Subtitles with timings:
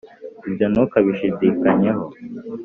[0.47, 2.03] ibyo ntukabishidakenyeho